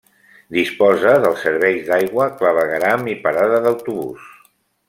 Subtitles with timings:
[0.55, 4.29] Disposa dels serveis d'aigua, clavegueram i parada d'autobús.